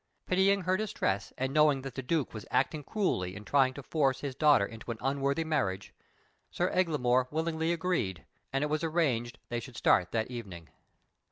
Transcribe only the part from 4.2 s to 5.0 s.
his daughter into an